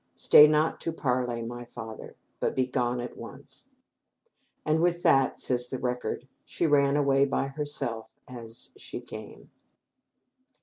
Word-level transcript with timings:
Stay 0.15 0.47
not 0.47 0.81
to 0.81 0.91
parley, 0.91 1.43
my 1.43 1.63
father, 1.63 2.15
but 2.39 2.55
be 2.55 2.65
gone 2.65 2.99
at 2.99 3.15
once." 3.15 3.67
And 4.65 4.81
with 4.81 5.03
that, 5.03 5.39
says 5.39 5.67
the 5.67 5.77
record, 5.77 6.27
"she 6.43 6.65
ran 6.65 6.97
away 6.97 7.23
by 7.25 7.49
herself 7.49 8.07
as 8.27 8.71
she 8.75 8.99
came." 8.99 9.51